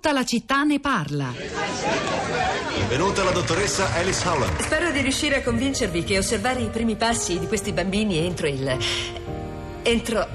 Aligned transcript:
Tutta 0.00 0.14
la 0.14 0.24
città 0.24 0.62
ne 0.62 0.80
parla. 0.80 1.30
Benvenuta 2.78 3.22
la 3.22 3.32
dottoressa 3.32 3.92
Alice 3.92 4.26
Howland. 4.26 4.58
Spero 4.58 4.90
di 4.92 5.02
riuscire 5.02 5.36
a 5.36 5.42
convincervi 5.42 6.04
che 6.04 6.16
osservare 6.16 6.62
i 6.62 6.70
primi 6.70 6.96
passi 6.96 7.38
di 7.38 7.46
questi 7.46 7.72
bambini 7.72 8.16
entro 8.16 8.46
il. 8.46 8.78
entro. 9.82 10.26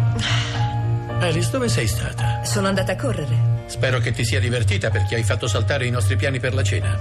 Alice, 1.19 1.49
dove 1.49 1.67
sei 1.67 1.87
stata? 1.87 2.43
Sono 2.43 2.67
andata 2.67 2.91
a 2.91 2.95
correre. 2.95 3.63
Spero 3.65 3.97
che 3.97 4.11
ti 4.11 4.23
sia 4.23 4.39
divertita 4.39 4.91
perché 4.91 5.15
hai 5.15 5.23
fatto 5.23 5.47
saltare 5.47 5.87
i 5.87 5.89
nostri 5.89 6.15
piani 6.15 6.39
per 6.39 6.53
la 6.53 6.63
cena. 6.63 6.99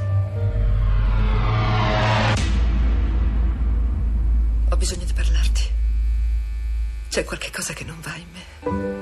Ho 4.71 4.77
bisogno 4.79 5.05
di 5.05 5.13
parlarti. 5.13 5.63
C'è 7.11 7.25
qualche 7.25 7.51
cosa 7.51 7.75
che 7.75 7.85
non 7.85 8.01
va 8.01 8.15
in 8.17 8.27
me. 8.33 8.94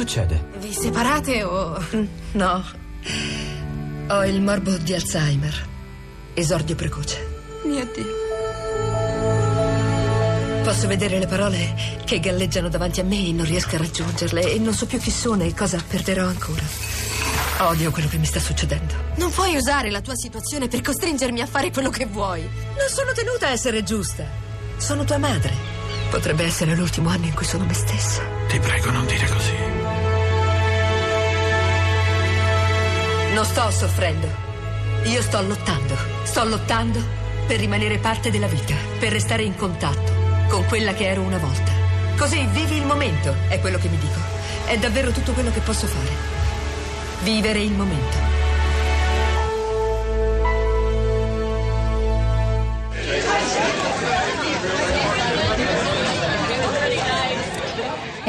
Succede? 0.00 0.46
Vi 0.56 0.72
separate 0.72 1.42
o... 1.42 1.78
No. 2.32 2.64
Ho 4.08 4.24
il 4.24 4.40
morbo 4.40 4.78
di 4.78 4.94
Alzheimer. 4.94 5.68
Esordio 6.32 6.74
precoce. 6.74 7.18
Mio 7.66 7.86
Dio. 7.94 8.06
Posso 10.64 10.86
vedere 10.86 11.18
le 11.18 11.26
parole 11.26 11.74
che 12.06 12.18
galleggiano 12.18 12.70
davanti 12.70 13.00
a 13.00 13.04
me 13.04 13.26
e 13.26 13.32
non 13.32 13.44
riesco 13.44 13.74
a 13.74 13.78
raggiungerle 13.80 14.54
e 14.54 14.58
non 14.58 14.72
so 14.72 14.86
più 14.86 14.98
chi 14.98 15.10
sono 15.10 15.42
e 15.42 15.52
cosa 15.54 15.78
perderò 15.86 16.26
ancora. 16.26 16.62
Odio 17.58 17.90
quello 17.90 18.08
che 18.08 18.16
mi 18.16 18.24
sta 18.24 18.40
succedendo. 18.40 18.94
Non 19.16 19.30
puoi 19.30 19.54
usare 19.54 19.90
la 19.90 20.00
tua 20.00 20.14
situazione 20.14 20.68
per 20.68 20.80
costringermi 20.80 21.42
a 21.42 21.46
fare 21.46 21.70
quello 21.70 21.90
che 21.90 22.06
vuoi. 22.06 22.40
Non 22.40 22.88
sono 22.88 23.12
tenuta 23.12 23.48
a 23.48 23.50
essere 23.50 23.82
giusta. 23.82 24.24
Sono 24.78 25.04
tua 25.04 25.18
madre. 25.18 25.52
Potrebbe 26.08 26.44
essere 26.44 26.74
l'ultimo 26.74 27.10
anno 27.10 27.26
in 27.26 27.34
cui 27.34 27.44
sono 27.44 27.66
me 27.66 27.74
stessa. 27.74 28.22
Ti 28.48 28.58
prego, 28.58 28.90
non 28.90 29.04
dire 29.04 29.28
così. 29.28 29.99
Non 33.32 33.44
sto 33.44 33.70
soffrendo. 33.70 34.26
Io 35.04 35.22
sto 35.22 35.40
lottando. 35.42 35.96
Sto 36.24 36.44
lottando 36.44 37.00
per 37.46 37.60
rimanere 37.60 37.98
parte 37.98 38.30
della 38.30 38.48
vita, 38.48 38.74
per 38.98 39.12
restare 39.12 39.44
in 39.44 39.54
contatto 39.54 40.12
con 40.48 40.64
quella 40.66 40.94
che 40.94 41.08
ero 41.08 41.22
una 41.22 41.38
volta. 41.38 41.70
Così 42.16 42.44
vivi 42.46 42.76
il 42.76 42.84
momento, 42.84 43.34
è 43.48 43.60
quello 43.60 43.78
che 43.78 43.88
mi 43.88 43.98
dico. 43.98 44.18
È 44.66 44.76
davvero 44.78 45.12
tutto 45.12 45.32
quello 45.32 45.52
che 45.52 45.60
posso 45.60 45.86
fare. 45.86 46.10
Vivere 47.22 47.60
il 47.60 47.72
momento. 47.72 48.29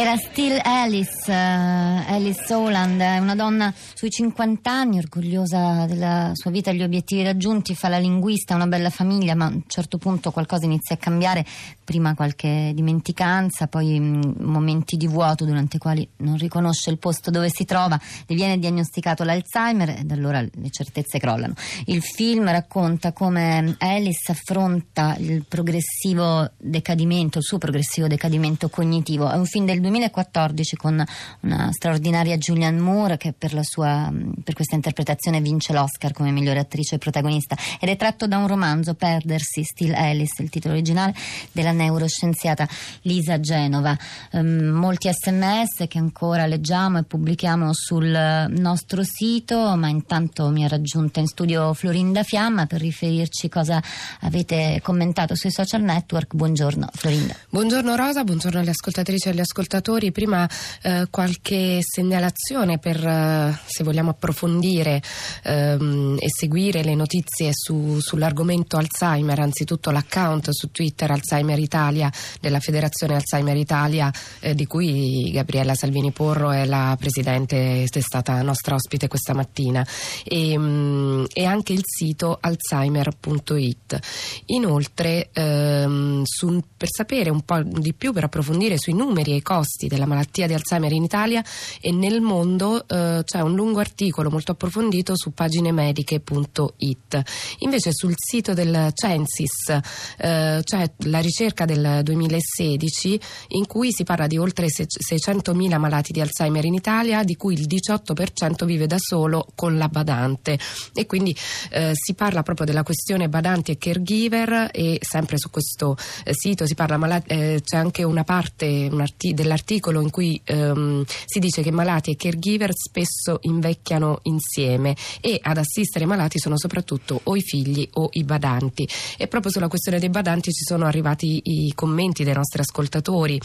Era 0.02 0.18
Still 0.18 0.60
Alice, 0.64 1.30
uh, 1.32 2.12
Alice 2.12 2.52
Holland, 2.52 3.00
è 3.00 3.20
una 3.20 3.36
donna 3.36 3.72
sui 3.94 4.10
50 4.10 4.72
anni, 4.72 4.98
orgogliosa 4.98 5.86
della 5.86 6.32
sua 6.34 6.50
vita 6.50 6.72
e 6.72 6.74
degli 6.74 6.82
obiettivi 6.82 7.22
raggiunti, 7.22 7.76
fa 7.76 7.88
la 7.88 8.00
linguista, 8.00 8.56
una 8.56 8.66
bella 8.66 8.90
famiglia, 8.90 9.36
ma 9.36 9.46
a 9.46 9.50
un 9.50 9.62
certo 9.68 10.00
punto 10.00 10.32
qualcosa 10.32 10.66
inizia 10.66 10.96
a 10.96 10.98
cambiare, 10.98 11.46
prima 11.84 12.16
qualche 12.16 12.72
dimenticanza, 12.74 13.68
poi 13.68 14.00
mh, 14.00 14.38
momenti 14.40 14.98
di 14.98 15.06
vuoto 15.06 15.46
durante 15.46 15.76
i 15.76 15.80
quali 15.80 16.10
non 16.18 16.36
riconosce 16.36 16.90
il 16.90 16.98
posto 16.98 17.30
dove 17.30 17.52
si 17.54 17.66
trova, 17.66 18.00
le 18.26 18.36
viene 18.36 18.58
diagnosticato 18.58 19.24
l'Alzheimer 19.24 20.00
ed 20.00 20.10
allora 20.10 20.42
le 20.42 20.70
certezze 20.72 21.20
crollano. 21.20 21.54
Il 21.86 22.02
film 22.02 22.50
racconta 22.50 23.12
come 23.12 23.76
Alice 23.78 24.32
affronta 24.32 25.16
il 25.20 25.46
progressivo 25.48 26.50
decadimento, 26.58 27.38
il 27.38 27.44
suo 27.44 27.60
progressivo 27.60 28.08
decadimento 28.08 28.68
cognitivo. 28.68 29.30
È 29.30 29.36
un 29.36 29.46
film 29.46 29.66
del 29.66 29.80
2014 29.92 30.76
con 30.78 31.04
una 31.42 31.70
straordinaria 31.72 32.38
Julianne 32.38 32.80
Moore 32.80 33.18
che 33.18 33.34
per, 33.38 33.60
sua, 33.64 34.12
per 34.44 34.54
questa 34.54 34.76
interpretazione 34.76 35.42
vince 35.42 35.74
l'Oscar 35.74 36.14
come 36.14 36.32
migliore 36.32 36.60
attrice 36.60 36.98
protagonista 36.98 37.56
ed 37.80 37.90
è 37.90 37.98
tratto 37.98 38.28
da 38.28 38.38
un 38.38 38.48
romanzo 38.48 38.94
Perdersi, 38.94 39.64
Still 39.64 39.94
Alice, 39.94 40.42
il 40.42 40.50
titolo 40.50 40.74
originale 40.74 41.14
della 41.52 41.72
neuroscienziata 41.72 42.68
Lisa 43.02 43.40
Genova. 43.40 43.98
Um, 44.32 44.70
molti 44.70 45.10
sms 45.12 45.86
che 45.88 45.98
ancora 45.98 46.46
leggiamo 46.46 47.00
e 47.00 47.04
pubblichiamo 47.04 47.74
sul 47.74 48.48
nostro 48.50 49.04
sito, 49.04 49.76
ma 49.76 49.90
intanto 49.90 50.50
mi 50.50 50.64
ha 50.64 50.68
raggiunta 50.68 51.20
in 51.20 51.28
studio 51.28 51.74
Florinda 51.74 52.24
Fiamma 52.24 52.66
per 52.66 52.80
riferirci 52.80 53.50
cosa 53.50 53.82
avete 54.22 54.80
commentato 54.82 55.36
sui 55.36 55.52
social 55.52 55.82
network. 55.82 56.34
Buongiorno 56.34 56.90
Florinda. 56.94 57.36
Buongiorno 57.50 57.96
Rosa, 57.96 58.24
buongiorno 58.24 58.60
alle 58.60 58.70
ascoltatrici 58.70 59.28
e 59.28 59.32
agli 59.32 59.40
ascoltatori. 59.40 59.81
Prima 59.82 60.48
eh, 60.82 61.08
qualche 61.10 61.80
segnalazione 61.82 62.78
per 62.78 63.04
eh, 63.04 63.60
se 63.66 63.84
vogliamo 63.84 64.12
approfondire 64.12 65.02
ehm, 65.44 66.18
e 66.20 66.28
seguire 66.30 66.84
le 66.84 66.96
notizie 66.96 67.52
su, 67.54 68.00
sull'argomento 68.00 68.78
Alzheimer, 68.78 69.40
anzitutto 69.40 69.92
l'account 69.92 70.50
su 70.52 70.72
Twitter 70.72 71.12
Alzheimer 71.12 71.58
Italia 71.60 72.12
della 72.40 72.60
Federazione 72.60 73.16
Alzheimer 73.16 73.58
Italia 73.58 74.12
eh, 74.40 74.54
di 74.54 74.66
cui 74.66 75.32
Gabriella 75.32 75.76
Salvini 75.76 76.12
Porro 76.12 76.52
è 76.52 76.66
la 76.66 76.96
presidente, 77.00 77.84
è 77.84 78.00
stata 78.00 78.42
nostra 78.42 78.76
ospite 78.76 79.08
questa 79.08 79.34
mattina 79.34 79.86
e, 80.24 80.58
mh, 80.58 81.26
e 81.34 81.46
anche 81.46 81.74
il 81.74 81.84
sito 81.84 82.38
alzheimer.it. 82.40 84.00
Inoltre 84.48 85.30
ehm, 85.34 86.24
su, 86.24 86.62
per 86.78 86.90
sapere 86.92 87.30
un 87.30 87.42
po' 87.42 87.62
di 87.64 87.94
più, 87.94 88.14
per 88.14 88.26
approfondire 88.26 88.78
sui 88.78 88.94
numeri 88.94 89.32
e 89.32 89.36
i 89.36 89.42
costi 89.42 89.70
della 89.88 90.06
malattia 90.06 90.48
di 90.48 90.54
Alzheimer 90.54 90.92
in 90.92 91.04
Italia 91.04 91.44
e 91.80 91.92
nel 91.92 92.22
mondo 92.22 92.88
eh, 92.88 93.22
c'è 93.24 93.42
un 93.42 93.56
lungo 93.56 93.80
articolo 93.80 94.30
molto 94.30 94.52
approfondito 94.52 95.16
su 95.16 95.34
paginemediche.it. 95.34 97.22
Invece 97.60 97.92
sul 97.94 98.14
sito 98.16 98.54
del 98.54 98.92
Censis 98.94 99.70
eh, 100.18 100.62
c'è 100.64 100.92
la 101.06 101.20
ricerca 101.20 101.66
del 101.66 102.02
2016 102.04 103.20
in 103.50 103.66
cui 103.66 103.92
si 103.92 104.04
parla 104.04 104.28
di 104.28 104.38
oltre 104.38 104.68
600.000 104.68 105.78
malati 105.78 106.12
di 106.12 106.22
Alzheimer 106.22 106.66
in 106.66 106.74
Italia, 106.74 107.24
di 107.24 107.36
cui 107.36 107.54
il 107.54 107.68
18% 107.68 108.66
vive 108.66 108.88
da 108.88 108.98
solo 109.00 109.48
con 109.56 109.78
la 109.78 109.88
badante 109.88 110.60
e 110.94 111.06
quindi 111.06 111.36
eh, 111.72 111.92
si 111.94 112.14
parla 112.14 112.44
proprio 112.44 112.66
della 112.66 112.84
questione 112.84 113.30
badanti 113.30 113.72
e 113.72 113.78
caregiver 113.78 114.70
e 114.72 114.98
sempre 115.02 115.38
su 115.38 115.50
questo 115.50 115.98
eh, 116.24 116.34
sito 116.34 116.66
si 116.66 116.76
parla 116.76 116.98
malati, 116.98 117.28
eh, 117.28 117.62
c'è 117.64 117.78
anche 117.78 118.04
una 118.04 118.24
parte 118.24 118.88
un 118.92 119.02
arti- 119.02 119.34
dell'articolo 119.34 119.61
in 120.02 120.10
cui 120.10 120.40
ehm, 120.44 121.04
si 121.26 121.40
dice 121.40 121.62
che 121.62 121.72
malati 121.72 122.12
e 122.12 122.16
caregiver 122.16 122.72
spesso 122.74 123.40
invecchiano 123.42 124.20
insieme 124.24 124.96
e 125.20 125.40
ad 125.42 125.58
assistere 125.58 126.06
i 126.06 126.08
malati 126.08 126.40
sono 126.40 126.58
soprattutto 126.58 127.20
o 127.24 127.36
i 127.36 127.42
figli 127.42 127.88
o 127.94 128.10
i 128.14 128.24
badanti. 128.24 128.88
E 129.18 129.28
proprio 129.28 129.52
sulla 129.52 129.68
questione 129.68 130.00
dei 130.00 130.10
badanti 130.10 130.52
ci 130.52 130.64
sono 130.64 130.86
arrivati 130.86 131.42
i 131.44 131.74
commenti 131.74 132.24
dei 132.24 132.34
nostri 132.34 132.62
ascoltatori. 132.62 133.40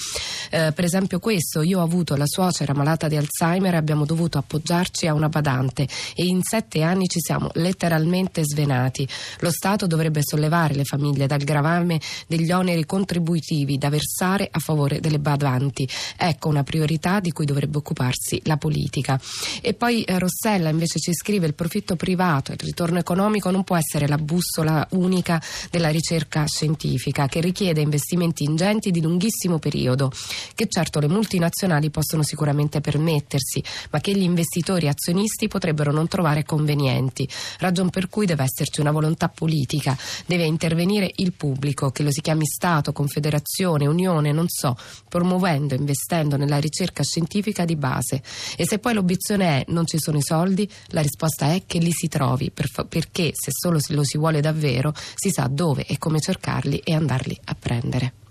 Eh, 0.51 0.73
per 0.73 0.85
esempio 0.85 1.19
questo 1.19 1.63
io 1.63 1.81
ho 1.81 1.83
avuto 1.83 2.17
la 2.17 2.27
suocera 2.27 2.75
malata 2.75 3.09
di 3.09 3.17
Alzheimer 3.17 3.75
e 3.75 3.77
abbiamo 3.77 4.05
dovuto 4.05 4.39
appoggiarci 4.39 5.07
a 5.07 5.15
una 5.15 5.29
badante 5.29 5.87
e 6.15 6.25
in 6.25 6.43
sette 6.43 6.83
anni 6.83 7.07
ci 7.07 7.21
siamo 7.21 7.51
letteralmente 7.55 8.43
svenati. 8.45 9.07
Lo 9.41 9.51
Stato 9.51 9.87
dovrebbe 9.87 10.21
sollevare 10.23 10.75
le 10.75 10.85
famiglie 10.85 11.27
dal 11.27 11.43
gravame 11.43 12.01
degli 12.27 12.51
oneri 12.51 12.85
contributivi 12.85 13.79
da 13.79 13.91
versare 13.91 14.49
a 14.51 14.59
favore 14.59 15.01
delle 15.01 15.19
badanti 15.19 15.89
ecco 16.17 16.49
una 16.49 16.63
priorità 16.63 17.21
di 17.21 17.33
cui 17.33 17.45
dovrebbe 17.45 17.79
occuparsi 17.79 18.41
la 18.45 18.57
politica. 18.57 19.21
E 19.61 19.75
poi 19.75 20.03
eh, 20.03 20.19
Rossella 20.19 20.69
invece 20.69 20.99
ci 20.99 21.15
scrive 21.15 21.47
il 21.47 21.55
profitto 21.55 21.97
privato 21.97 22.53
e 22.53 22.55
il 22.55 22.61
ritorno 22.61 22.99
economico 22.99 23.51
non 23.51 23.65
può 23.65 23.77
essere 23.77 24.07
la 24.07 24.19
bussola 24.19 24.87
unica 24.91 25.41
della 25.71 25.89
ricerca 25.89 26.45
scientifica 26.47 27.27
che 27.27 27.41
richiede 27.41 27.81
investimenti 27.81 28.45
ingenti 28.45 28.91
di 28.91 29.01
lunghissimo 29.01 29.59
periodo 29.59 30.11
che 30.55 30.67
certo 30.69 31.01
le 31.01 31.09
multinazionali 31.09 31.91
possono 31.91 32.23
sicuramente 32.23 32.81
permettersi 32.81 33.63
ma 33.91 34.01
che 34.01 34.13
gli 34.13 34.23
investitori 34.23 34.89
azionisti 34.89 35.49
potrebbero 35.49 35.93
non 35.93 36.09
trovare 36.09 36.45
convenienti. 36.45 37.29
Ragion 37.59 37.91
per 37.91 38.09
cui 38.09 38.27
deve 38.27 38.45
esserci 38.45 38.81
una 38.81 38.91
volontà 38.91 39.29
politica. 39.29 39.97
Deve 40.27 40.45
intervenire 40.45 41.11
il 41.17 41.33
pubblico 41.33 41.91
che 41.91 42.03
lo 42.03 42.11
si 42.11 42.21
chiami 42.21 42.47
Stato, 42.47 42.93
Confederazione, 42.93 43.87
Unione, 43.87 44.33
non 44.33 44.47
so 44.49 44.77
promuovendo 45.09 45.75
e 45.75 45.79
investendo 45.87 46.37
nella 46.37 46.59
ricerca 46.59 47.05
scientifica 47.05 47.65
di 47.65 47.77
base 47.77 48.21
e 48.57 48.67
se 48.67 48.81
poi 48.81 48.95
l'obiezione 48.95 49.61
è 49.61 49.65
non 49.69 49.87
ci 49.87 49.99
sono 49.99 50.19
i 50.19 50.23
soldi 50.23 50.69
la 50.89 51.01
risposta 51.01 51.53
è 51.53 51.63
che 51.65 51.79
li 51.79 51.93
si 51.93 52.09
trovi 52.09 52.51
perché 52.51 53.31
se 53.33 53.53
solo 53.53 53.79
lo 53.89 54.05
si 54.05 54.19
vuole 54.19 54.41
davvero 54.41 54.93
si 55.15 55.31
sa 55.31 55.49
dove 55.49 55.87
e 55.87 55.97
come 55.99 56.19
cercarli 56.21 56.79
e 56.79 56.95
andarli 56.95 57.39
a 57.45 57.57
prendere. 57.59 58.26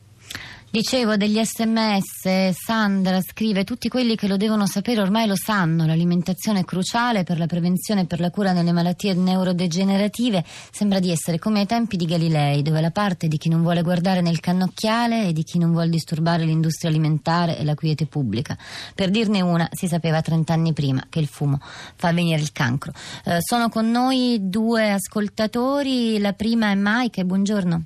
Dicevo 0.75 1.16
degli 1.16 1.42
sms, 1.42 2.50
Sandra 2.51 3.22
scrive 3.22 3.63
tutti 3.63 3.88
quelli 3.88 4.18
che 4.18 4.27
lo 4.27 4.36
devono 4.36 4.68
sapere 4.68 5.00
ormai 5.00 5.25
lo 5.25 5.38
sanno, 5.38 5.86
l'alimentazione 5.86 6.60
è 6.60 6.66
cruciale 6.66 7.24
per 7.24 7.38
la 7.38 7.45
prevenzione 7.45 8.01
e 8.01 8.06
per 8.06 8.19
la 8.19 8.30
cura 8.30 8.51
delle 8.51 8.74
malattie 8.74 9.13
neurodegenerative, 9.13 10.44
sembra 10.45 11.00
di 11.00 11.12
essere 11.12 11.39
come 11.39 11.62
ai 11.62 11.66
tempi 11.66 11.95
di 11.95 12.04
Galilei, 12.04 12.62
dove 12.62 12.81
la 12.81 12.92
parte 12.92 13.30
di 13.30 13.38
chi 13.38 13.48
non 13.48 13.62
vuole 13.62 13.83
guardare 13.83 14.19
nel 14.19 14.42
cannocchiale 14.42 15.27
e 15.27 15.31
di 15.31 15.44
chi 15.44 15.60
non 15.60 15.72
vuole 15.72 15.88
disturbare 15.88 16.44
l'industria 16.44 16.89
alimentare 16.89 17.57
e 17.57 17.63
la 17.63 17.74
quiete 17.74 18.06
pubblica. 18.06 18.57
Per 18.94 19.10
dirne 19.10 19.39
una, 19.39 19.69
si 19.72 19.88
sapeva 19.88 20.19
30 20.19 20.51
anni 20.51 20.74
prima 20.74 21.06
che 21.07 21.19
il 21.19 21.27
fumo 21.27 21.57
fa 21.62 22.12
venire 22.12 22.42
il 22.42 22.51
cancro. 22.51 22.92
Eh, 23.24 23.38
sono 23.39 23.69
con 23.69 23.89
noi 23.89 24.39
due 24.42 24.92
ascoltatori, 24.92 26.19
la 26.19 26.33
prima 26.33 26.72
è 26.72 26.75
Mike, 26.75 27.24
buongiorno. 27.24 27.83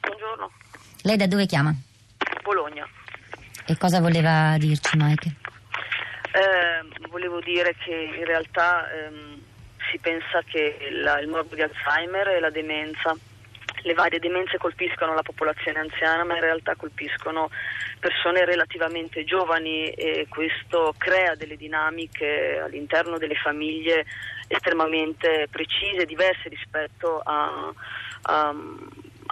Buongiorno, 0.00 0.50
Lei 1.02 1.16
da 1.16 1.28
dove 1.28 1.46
chiama? 1.46 1.72
Bologna. 2.46 2.86
E 3.66 3.76
cosa 3.76 3.98
voleva 4.00 4.54
dirci 4.58 4.96
Mike? 4.96 5.34
Eh, 6.32 7.08
volevo 7.08 7.40
dire 7.40 7.74
che 7.82 7.92
in 7.92 8.24
realtà 8.24 8.88
ehm, 8.92 9.40
si 9.90 9.98
pensa 9.98 10.42
che 10.46 10.76
la- 11.02 11.18
il 11.18 11.26
morbo 11.28 11.56
di 11.56 11.62
Alzheimer 11.62 12.28
e 12.28 12.38
la 12.40 12.50
demenza, 12.50 13.16
le 13.82 13.94
varie 13.94 14.20
demenze 14.20 14.58
colpiscono 14.58 15.14
la 15.14 15.22
popolazione 15.22 15.80
anziana, 15.80 16.22
ma 16.24 16.34
in 16.34 16.40
realtà 16.42 16.76
colpiscono 16.76 17.50
persone 17.98 18.44
relativamente 18.44 19.24
giovani 19.24 19.88
e 19.90 20.26
questo 20.28 20.94
crea 20.96 21.34
delle 21.34 21.56
dinamiche 21.56 22.60
all'interno 22.64 23.18
delle 23.18 23.34
famiglie 23.36 24.04
estremamente 24.48 25.48
precise, 25.50 26.04
diverse 26.06 26.48
rispetto 26.48 27.20
a, 27.24 27.72
a- 28.22 28.54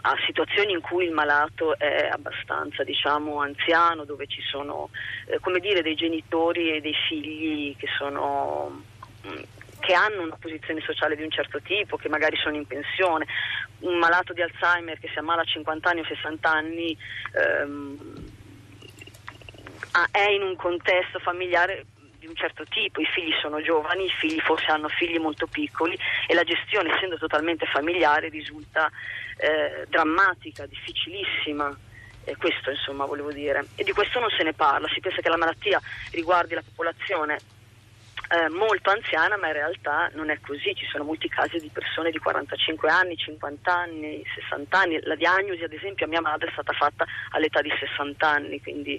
a 0.06 0.16
situazioni 0.26 0.72
in 0.72 0.82
cui 0.82 1.06
il 1.06 1.12
malato 1.12 1.78
è 1.78 2.08
abbastanza 2.10 2.84
diciamo 2.84 3.40
anziano, 3.40 4.04
dove 4.04 4.26
ci 4.26 4.42
sono 4.42 4.90
eh, 5.26 5.60
dire 5.60 5.80
dei 5.80 5.94
genitori 5.94 6.76
e 6.76 6.80
dei 6.82 6.94
figli 7.08 7.74
che 7.76 7.86
sono 7.96 8.82
mm, 9.26 9.42
che 9.80 9.94
hanno 9.94 10.22
una 10.22 10.36
posizione 10.36 10.80
sociale 10.80 11.16
di 11.16 11.22
un 11.22 11.30
certo 11.30 11.60
tipo, 11.60 11.96
che 11.96 12.08
magari 12.08 12.36
sono 12.36 12.56
in 12.56 12.66
pensione. 12.66 13.26
Un 13.80 13.98
malato 13.98 14.32
di 14.32 14.40
Alzheimer 14.40 14.98
che 14.98 15.08
si 15.12 15.18
ammala 15.18 15.42
a 15.42 15.44
50 15.44 15.90
anni 15.90 16.00
o 16.00 16.04
60 16.04 16.50
anni 16.50 16.96
ehm, 17.32 18.30
è 20.10 20.30
in 20.30 20.42
un 20.42 20.56
contesto 20.56 21.18
familiare 21.18 21.84
di 22.24 22.26
un 22.26 22.34
certo 22.34 22.64
tipo, 22.64 23.00
i 23.02 23.06
figli 23.06 23.32
sono 23.40 23.60
giovani, 23.60 24.06
i 24.06 24.10
figli 24.18 24.40
forse 24.40 24.70
hanno 24.70 24.88
figli 24.88 25.18
molto 25.18 25.46
piccoli 25.46 25.96
e 26.26 26.34
la 26.34 26.42
gestione 26.42 26.94
essendo 26.94 27.18
totalmente 27.18 27.66
familiare 27.66 28.30
risulta 28.30 28.90
eh, 29.36 29.84
drammatica, 29.88 30.64
difficilissima. 30.66 31.76
E 32.26 32.36
questo 32.36 32.70
insomma 32.70 33.04
volevo 33.04 33.30
dire. 33.30 33.66
E 33.74 33.84
di 33.84 33.92
questo 33.92 34.18
non 34.18 34.30
se 34.30 34.42
ne 34.42 34.54
parla, 34.54 34.88
si 34.88 35.00
pensa 35.00 35.20
che 35.20 35.28
la 35.28 35.36
malattia 35.36 35.78
riguardi 36.12 36.54
la 36.54 36.62
popolazione 36.62 37.36
eh, 38.30 38.48
molto 38.48 38.88
anziana, 38.88 39.36
ma 39.36 39.48
in 39.48 39.52
realtà 39.52 40.10
non 40.14 40.30
è 40.30 40.40
così. 40.40 40.74
Ci 40.74 40.86
sono 40.86 41.04
molti 41.04 41.28
casi 41.28 41.58
di 41.58 41.68
persone 41.68 42.10
di 42.10 42.18
45 42.18 42.88
anni, 42.88 43.16
50 43.18 43.70
anni, 43.70 44.24
60 44.48 44.78
anni. 44.78 45.00
La 45.02 45.16
diagnosi, 45.16 45.62
ad 45.62 45.74
esempio, 45.74 46.06
a 46.06 46.08
mia 46.08 46.22
madre 46.22 46.48
è 46.48 46.52
stata 46.52 46.72
fatta 46.72 47.04
all'età 47.32 47.60
di 47.60 47.70
60 47.78 48.26
anni, 48.26 48.62
quindi 48.62 48.98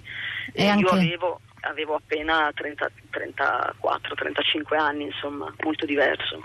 eh, 0.52 0.68
anche- 0.68 0.84
io 0.84 0.90
avevo, 0.90 1.40
avevo 1.68 1.94
appena 1.96 2.50
30 2.54 2.90
34-35 3.12 4.76
anni, 4.78 5.04
insomma, 5.04 5.52
molto 5.62 5.84
diverso. 5.86 6.38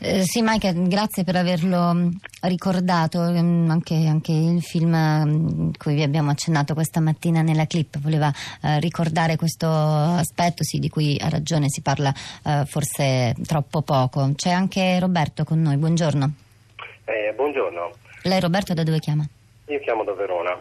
Eh, 0.00 0.22
sì, 0.24 0.42
Mike, 0.42 0.72
grazie 0.86 1.24
per 1.24 1.36
averlo 1.36 1.94
mh, 1.94 2.18
ricordato. 2.42 3.22
ehm, 3.24 3.70
Anche, 3.70 3.94
anche 4.06 4.32
il 4.32 4.60
film 4.62 4.94
mh, 4.94 5.70
cui 5.78 5.94
vi 5.94 6.02
abbiamo 6.02 6.30
accennato 6.30 6.74
questa 6.74 7.00
mattina 7.00 7.40
nella 7.42 7.66
clip 7.66 7.98
voleva 8.00 8.30
eh, 8.62 8.80
ricordare 8.80 9.36
questo 9.36 9.66
aspetto, 9.68 10.62
sì, 10.62 10.78
di 10.78 10.88
cui 10.88 11.16
ha 11.20 11.28
ragione, 11.28 11.68
si 11.70 11.80
parla 11.80 12.12
eh, 12.44 12.64
forse 12.66 13.34
troppo 13.46 13.82
poco. 13.82 14.32
C'è 14.34 14.50
anche 14.50 14.98
Roberto 15.00 15.44
con 15.44 15.62
noi, 15.62 15.76
buongiorno. 15.76 16.32
Eh, 17.06 17.32
buongiorno, 17.34 17.90
Lei 18.22 18.40
Roberto 18.40 18.74
da 18.74 18.82
dove 18.82 18.98
chiama? 18.98 19.26
io 19.66 19.80
chiamo 19.80 20.04
da 20.04 20.12
Verona. 20.12 20.60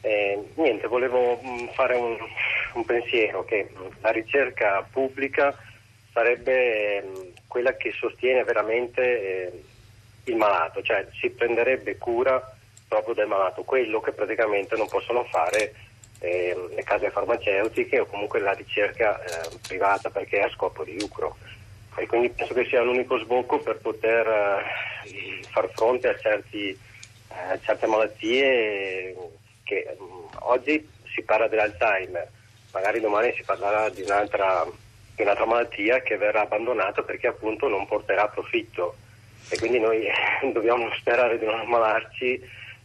Eh, 0.00 0.52
niente, 0.56 0.88
volevo 0.88 1.38
mh, 1.40 1.72
fare 1.74 1.94
un, 1.94 2.16
un 2.74 2.84
pensiero 2.84 3.44
che 3.44 3.68
mh, 3.72 4.00
la 4.00 4.10
ricerca 4.10 4.86
pubblica 4.90 5.56
sarebbe 6.12 7.02
mh, 7.02 7.32
quella 7.46 7.76
che 7.76 7.92
sostiene 7.92 8.44
veramente 8.44 9.02
eh, 9.02 9.62
il 10.24 10.36
malato, 10.36 10.82
cioè 10.82 11.06
si 11.18 11.30
prenderebbe 11.30 11.96
cura 11.96 12.56
proprio 12.86 13.14
del 13.14 13.26
malato, 13.26 13.62
quello 13.62 14.00
che 14.00 14.12
praticamente 14.12 14.76
non 14.76 14.88
possono 14.88 15.24
fare 15.24 15.74
eh, 16.20 16.56
le 16.74 16.82
case 16.82 17.10
farmaceutiche 17.10 18.00
o 18.00 18.06
comunque 18.06 18.40
la 18.40 18.52
ricerca 18.52 19.22
eh, 19.22 19.58
privata 19.66 20.10
perché 20.10 20.38
è 20.38 20.42
a 20.42 20.50
scopo 20.50 20.84
di 20.84 20.98
lucro. 20.98 21.36
E 21.96 22.06
quindi 22.06 22.30
penso 22.30 22.54
che 22.54 22.64
sia 22.66 22.82
l'unico 22.82 23.18
sbocco 23.18 23.58
per 23.58 23.78
poter 23.78 24.64
far 25.50 25.68
fronte 25.74 26.08
a 26.08 26.18
certi 26.18 26.68
eh, 26.70 27.58
certe 27.62 27.86
malattie 27.86 29.16
che 29.64 29.96
mh, 29.98 30.36
oggi 30.40 30.88
si 31.12 31.22
parla 31.22 31.48
dell'Alzheimer, 31.48 32.28
magari 32.72 33.00
domani 33.00 33.32
si 33.36 33.42
parlerà 33.42 33.88
di 33.88 34.02
un'altra, 34.02 34.64
di 35.14 35.22
un'altra 35.22 35.44
malattia 35.46 36.00
che 36.00 36.16
verrà 36.16 36.42
abbandonata 36.42 37.02
perché 37.02 37.26
appunto 37.28 37.68
non 37.68 37.86
porterà 37.86 38.28
profitto 38.28 38.94
e 39.48 39.58
quindi 39.58 39.78
noi 39.80 40.06
dobbiamo 40.52 40.88
sperare 40.94 41.38
di 41.38 41.44
non 41.46 41.58
ammalarci 41.60 42.40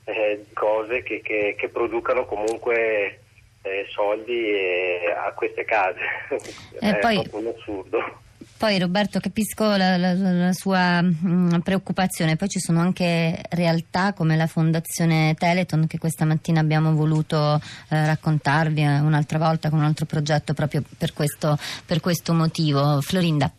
eh, 0.05 0.43
di 0.47 0.53
cose 0.53 1.03
che, 1.03 1.21
che- 1.21 1.55
che 1.57 1.69
producano 1.69 2.25
comunque 2.25 3.19
eh, 3.63 3.85
soldi 3.89 4.49
eh, 4.51 5.11
a 5.15 5.31
queste 5.33 5.65
case. 5.65 5.99
E 6.29 6.37
È 6.79 6.99
poi- 6.99 7.27
un 7.31 7.53
assurdo. 7.57 8.21
Poi 8.57 8.79
Roberto 8.79 9.19
capisco 9.19 9.75
la, 9.75 9.97
la- 9.97 10.13
la 10.13 10.53
sua 10.53 11.01
mh, 11.01 11.59
preoccupazione, 11.61 12.37
poi 12.37 12.47
ci 12.47 12.59
sono 12.59 12.79
anche 12.79 13.41
realtà 13.49 14.13
come 14.13 14.37
la 14.37 14.47
Fondazione 14.47 15.35
Teleton 15.37 15.87
che 15.87 15.97
questa 15.97 16.23
mattina 16.23 16.61
abbiamo 16.61 16.93
voluto 16.93 17.55
eh, 17.89 18.05
raccontarvi 18.05 18.81
eh, 18.81 18.99
un'altra 18.99 19.39
volta 19.39 19.69
con 19.69 19.79
un 19.79 19.85
altro 19.85 20.05
progetto 20.05 20.53
proprio 20.53 20.81
per 20.97 21.11
questo, 21.13 21.57
per 21.85 21.99
questo 21.99 22.33
motivo. 22.33 23.01
Florinda. 23.01 23.51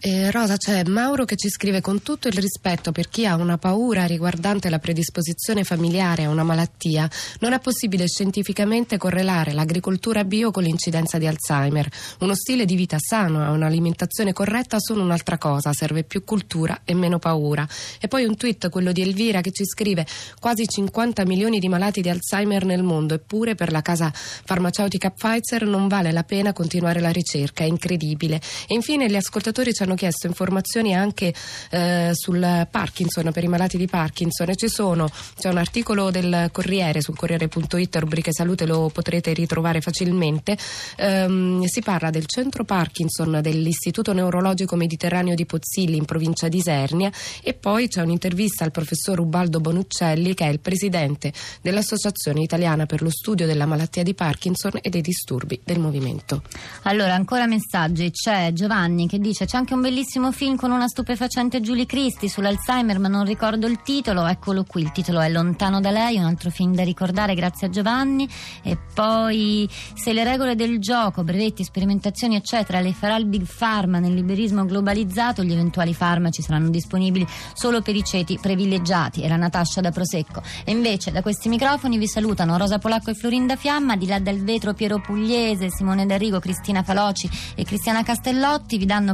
Eh, 0.00 0.30
Rosa, 0.30 0.58
c'è 0.58 0.84
Mauro 0.84 1.24
che 1.24 1.36
ci 1.36 1.48
scrive 1.48 1.80
con 1.80 2.02
tutto 2.02 2.28
il 2.28 2.34
rispetto 2.34 2.92
per 2.92 3.08
chi 3.08 3.24
ha 3.24 3.36
una 3.36 3.56
paura 3.56 4.04
riguardante 4.04 4.68
la 4.68 4.78
predisposizione 4.78 5.64
familiare 5.64 6.24
a 6.24 6.28
una 6.28 6.42
malattia, 6.42 7.08
non 7.40 7.54
è 7.54 7.58
possibile 7.58 8.06
scientificamente 8.06 8.98
correlare 8.98 9.54
l'agricoltura 9.54 10.24
bio 10.24 10.50
con 10.50 10.62
l'incidenza 10.62 11.16
di 11.16 11.26
Alzheimer. 11.26 11.88
Uno 12.20 12.34
stile 12.34 12.66
di 12.66 12.76
vita 12.76 12.98
sano 12.98 13.46
e 13.46 13.48
un'alimentazione 13.48 14.34
corretta 14.34 14.76
sono 14.78 15.02
un'altra 15.02 15.38
cosa, 15.38 15.72
serve 15.72 16.04
più 16.04 16.22
cultura 16.22 16.82
e 16.84 16.92
meno 16.92 17.18
paura. 17.18 17.66
E 17.98 18.06
poi 18.06 18.26
un 18.26 18.36
tweet, 18.36 18.68
quello 18.68 18.92
di 18.92 19.00
Elvira, 19.00 19.40
che 19.40 19.52
ci 19.52 19.64
scrive 19.64 20.06
quasi 20.38 20.66
50 20.68 21.24
milioni 21.24 21.58
di 21.58 21.68
malati 21.68 22.02
di 22.02 22.10
Alzheimer 22.10 22.66
nel 22.66 22.82
mondo, 22.82 23.14
eppure 23.14 23.54
per 23.54 23.72
la 23.72 23.80
casa 23.80 24.12
farmaceutica 24.12 25.10
Pfizer 25.10 25.64
non 25.64 25.88
vale 25.88 26.12
la 26.12 26.24
pena 26.24 26.52
continuare 26.52 27.00
la 27.00 27.10
ricerca, 27.10 27.64
è 27.64 27.66
incredibile. 27.66 28.38
E 28.68 28.74
infine 28.74 29.08
gli 29.08 29.16
ascoltatori 29.16 29.72
ci 29.72 29.82
hanno 29.82 29.92
chiesto 29.94 30.26
informazioni 30.26 30.94
anche 30.94 31.32
eh, 31.70 32.10
sul 32.12 32.66
Parkinson, 32.70 33.32
per 33.32 33.44
i 33.44 33.48
malati 33.48 33.76
di 33.76 33.86
Parkinson 33.86 34.50
e 34.50 34.56
ci 34.56 34.68
sono, 34.68 35.08
c'è 35.38 35.48
un 35.48 35.58
articolo 35.58 36.10
del 36.10 36.50
Corriere 36.52 37.00
sul 37.00 37.16
Corriere.it, 37.16 37.96
rubriche 37.96 38.32
salute, 38.32 38.66
lo 38.66 38.90
potrete 38.92 39.32
ritrovare 39.32 39.80
facilmente, 39.80 40.56
Ehm, 40.96 41.64
si 41.64 41.80
parla 41.80 42.10
del 42.10 42.26
centro 42.26 42.64
Parkinson 42.64 43.40
dell'Istituto 43.42 44.12
Neurologico 44.12 44.76
Mediterraneo 44.76 45.34
di 45.34 45.46
Pozzilli 45.46 45.96
in 45.96 46.04
provincia 46.04 46.48
di 46.48 46.58
Isernia 46.58 47.10
e 47.42 47.54
poi 47.54 47.88
c'è 47.88 48.02
un'intervista 48.02 48.64
al 48.64 48.70
professor 48.70 49.18
Ubaldo 49.20 49.60
Bonuccelli 49.60 50.34
che 50.34 50.46
è 50.46 50.48
il 50.48 50.60
presidente 50.60 51.32
dell'Associazione 51.60 52.42
Italiana 52.42 52.86
per 52.86 53.02
lo 53.02 53.10
studio 53.10 53.46
della 53.46 53.66
malattia 53.66 54.02
di 54.02 54.14
Parkinson 54.14 54.78
e 54.80 54.88
dei 54.88 55.00
disturbi 55.00 55.60
del 55.64 55.78
movimento. 55.78 56.42
Allora, 56.82 57.14
ancora 57.14 57.46
messaggi. 57.46 58.10
C'è 58.10 58.52
Giovanni 58.52 59.06
che 59.06 59.18
dice: 59.18 59.46
C'è 59.46 59.56
anche 59.56 59.73
un 59.74 59.80
bellissimo 59.80 60.30
film 60.30 60.56
con 60.56 60.70
una 60.70 60.86
stupefacente 60.86 61.60
Julie 61.60 61.84
Christie 61.84 62.28
sull'Alzheimer, 62.28 62.98
ma 63.00 63.08
non 63.08 63.24
ricordo 63.24 63.66
il 63.66 63.82
titolo. 63.82 64.24
Eccolo 64.26 64.64
qui: 64.64 64.82
il 64.82 64.92
titolo 64.92 65.20
è 65.20 65.28
Lontano 65.28 65.80
da 65.80 65.90
lei, 65.90 66.16
un 66.16 66.24
altro 66.24 66.50
film 66.50 66.74
da 66.74 66.84
ricordare, 66.84 67.34
grazie 67.34 67.66
a 67.66 67.70
Giovanni. 67.70 68.28
E 68.62 68.78
poi, 68.94 69.68
se 69.94 70.12
le 70.12 70.22
regole 70.22 70.54
del 70.54 70.78
gioco, 70.78 71.24
brevetti, 71.24 71.64
sperimentazioni, 71.64 72.36
eccetera, 72.36 72.80
le 72.80 72.92
farà 72.92 73.16
il 73.16 73.26
Big 73.26 73.44
Pharma 73.44 73.98
nel 73.98 74.14
liberismo 74.14 74.64
globalizzato, 74.64 75.42
gli 75.42 75.52
eventuali 75.52 75.92
farmaci 75.92 76.40
saranno 76.40 76.70
disponibili 76.70 77.26
solo 77.52 77.82
per 77.82 77.96
i 77.96 78.04
ceti 78.04 78.38
privilegiati. 78.40 79.22
Era 79.22 79.36
Natascia 79.36 79.80
da 79.80 79.90
Prosecco. 79.90 80.40
E 80.64 80.70
invece, 80.70 81.10
da 81.10 81.20
questi 81.20 81.48
microfoni 81.48 81.98
vi 81.98 82.06
salutano 82.06 82.56
Rosa 82.56 82.78
Polacco 82.78 83.10
e 83.10 83.14
Florinda 83.14 83.56
Fiamma, 83.56 83.96
di 83.96 84.06
là 84.06 84.20
dal 84.20 84.38
vetro 84.38 84.72
Piero 84.72 85.00
Pugliese, 85.00 85.70
Simone 85.70 86.06
D'Arrigo, 86.06 86.38
Cristina 86.38 86.84
Faloci 86.84 87.28
e 87.56 87.64
Cristiana 87.64 88.04
Castellotti 88.04 88.78
vi 88.78 88.86
danno 88.86 89.10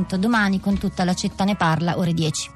appuntamento 0.00 0.16
domani 0.16 0.60
con 0.60 0.78
tutta 0.78 1.04
la 1.04 1.14
città 1.14 1.44
ne 1.44 1.56
parla 1.56 1.98
ore 1.98 2.12
10. 2.12 2.50